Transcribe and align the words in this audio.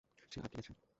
সে 0.31 0.37
আটকে 0.39 0.57
গেছে। 0.59 0.71